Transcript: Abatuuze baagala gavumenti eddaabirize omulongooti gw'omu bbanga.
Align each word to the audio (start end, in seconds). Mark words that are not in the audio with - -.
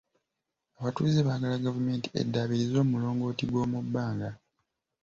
Abatuuze 0.79 1.19
baagala 1.27 1.63
gavumenti 1.65 2.07
eddaabirize 2.21 2.77
omulongooti 2.85 3.43
gw'omu 3.47 3.79
bbanga. 3.85 4.29